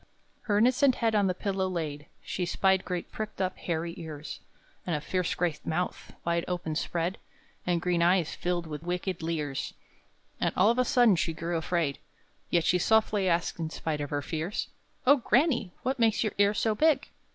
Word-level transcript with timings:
Her 0.49 0.57
innocent 0.57 0.95
head 0.95 1.13
on 1.13 1.27
the 1.27 1.35
pillow 1.35 1.67
laid, 1.69 2.07
She 2.23 2.47
spied 2.47 2.83
great 2.83 3.11
pricked 3.11 3.39
up, 3.39 3.55
hairy 3.57 3.93
ears, 3.97 4.39
And 4.83 4.95
a 4.95 4.99
fierce 4.99 5.35
great 5.35 5.63
mouth, 5.63 6.11
wide 6.25 6.43
open 6.47 6.73
spread, 6.73 7.19
And 7.67 7.79
green 7.83 8.01
eyes, 8.01 8.33
filled 8.33 8.65
with 8.65 8.81
wicked 8.81 9.21
leers; 9.21 9.75
And 10.39 10.53
all 10.57 10.71
of 10.71 10.79
a 10.79 10.85
sudden 10.85 11.17
she 11.17 11.33
grew 11.33 11.55
afraid; 11.55 11.99
Yet 12.49 12.65
she 12.65 12.79
softly 12.79 13.29
asked, 13.29 13.59
in 13.59 13.69
spite 13.69 14.01
of 14.01 14.09
her 14.09 14.23
fears: 14.23 14.69
"Oh, 15.05 15.17
granny! 15.17 15.71
what 15.83 15.99
makes 15.99 16.23
your 16.23 16.33
ears 16.39 16.57
so 16.57 16.73
big?" 16.73 17.07